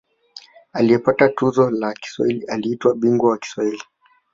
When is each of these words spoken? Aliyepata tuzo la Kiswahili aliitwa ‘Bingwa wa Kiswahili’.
Aliyepata 0.73 1.29
tuzo 1.29 1.69
la 1.71 1.93
Kiswahili 1.93 2.45
aliitwa 2.45 2.95
‘Bingwa 2.95 3.29
wa 3.29 3.37
Kiswahili’. 3.37 3.83